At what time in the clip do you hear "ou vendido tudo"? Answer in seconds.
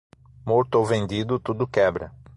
0.79-1.67